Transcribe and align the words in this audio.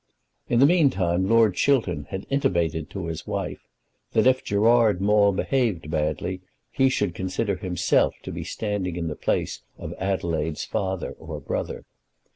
In 0.49 0.59
the 0.59 0.65
meantime 0.65 1.29
Lord 1.29 1.53
Chiltern 1.53 2.05
had 2.09 2.25
intimated 2.31 2.89
to 2.89 3.05
his 3.05 3.27
wife 3.27 3.67
that 4.13 4.25
if 4.25 4.43
Gerard 4.43 4.99
Maule 4.99 5.31
behaved 5.31 5.91
badly 5.91 6.41
he 6.71 6.89
should 6.89 7.13
consider 7.13 7.55
himself 7.57 8.15
to 8.23 8.31
be 8.31 8.43
standing 8.43 8.95
in 8.95 9.09
the 9.09 9.15
place 9.15 9.61
of 9.77 9.93
Adelaide's 9.99 10.65
father 10.65 11.11
or 11.19 11.39
brother. 11.39 11.85